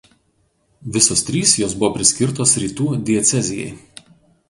Visos 0.95 1.21
trys 1.27 1.53
jos 1.65 1.77
buvo 1.83 1.91
priskirtos 1.99 2.57
Rytų 2.65 2.91
diecezijai. 3.11 3.73